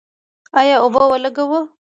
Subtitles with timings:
[0.59, 1.59] آیا اوبه ولګوو؟